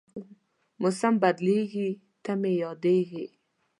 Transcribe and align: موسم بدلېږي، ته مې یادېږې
موسم 0.81 1.13
بدلېږي، 1.21 1.89
ته 2.23 2.31
مې 2.41 2.51
یادېږې 2.63 3.25